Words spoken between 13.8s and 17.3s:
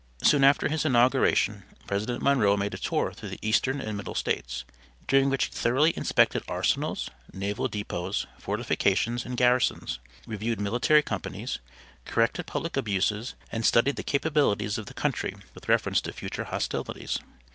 the capabilities of the country with reference to future hostilities.